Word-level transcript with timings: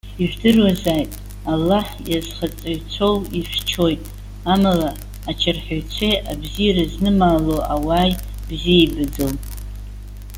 Ижәдыруазааит, 0.23 1.11
Аллаҳ 1.51 1.87
иазхаҵаҩцәоу 2.09 3.15
ихьчоит. 3.39 4.01
Амала, 4.53 4.89
ачарҳәаҩцәеи 5.29 6.21
абзиара 6.31 6.83
знымаало 6.91 7.57
ауааи 7.73 8.11
бзиа 8.49 8.79
ибаӡом. 8.85 9.35